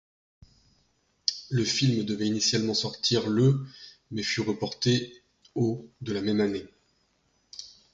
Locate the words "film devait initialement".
1.63-2.73